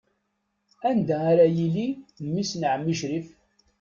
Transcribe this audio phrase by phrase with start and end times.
[0.89, 1.87] Anda ara yili
[2.25, 3.27] mmi-s n ɛemmi Crif?